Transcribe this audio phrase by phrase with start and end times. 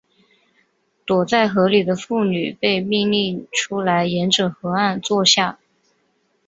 [1.05, 5.59] 躲在河里的妇女被命令出来沿着河岸坐下。